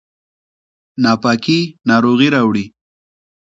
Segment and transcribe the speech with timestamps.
[1.03, 2.65] ناپاکي ناروغي راوړي